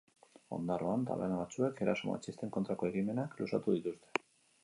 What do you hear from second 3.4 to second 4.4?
luzatu dituzte.